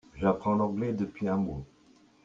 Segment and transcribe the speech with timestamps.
[0.15, 1.63] J'apprends l'anglais depuis un mois.